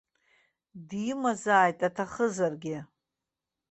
[0.87, 2.77] Димазааит аҭахызаргьы.